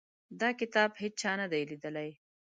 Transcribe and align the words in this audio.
دا 0.41 0.49
کتاب 0.59 0.91
هیچا 1.01 1.31
نه 1.39 1.47
دی 1.51 1.63
لیدلی. 1.69 2.09